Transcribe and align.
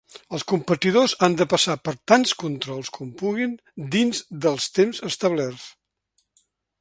Els 0.35 0.43
competidors 0.51 1.13
han 1.27 1.35
de 1.41 1.45
passar 1.51 1.75
per 1.89 1.93
tants 2.13 2.33
controls 2.43 2.89
com 2.97 3.11
puguin 3.21 3.53
dins 3.97 4.23
dels 4.47 4.69
temps 4.79 5.03
establerts. 5.13 5.69